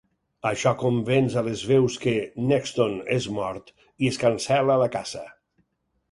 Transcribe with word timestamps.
Això 0.51 0.71
convenç 0.83 1.33
a 1.41 1.41
les 1.47 1.59
Veus 1.71 1.97
que 2.05 2.13
n'Exton 2.51 2.95
és 3.17 3.27
mort 3.35 3.69
i 4.05 4.09
es 4.13 4.17
cancel·la 4.23 4.79
la 4.85 4.89
caça. 4.97 5.23